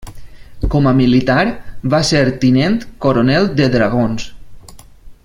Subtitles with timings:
[0.75, 1.43] Com a militar,
[1.95, 4.31] va ser tinent coronel de Dragons.